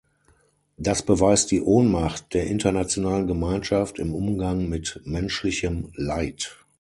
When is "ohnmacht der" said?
1.61-2.47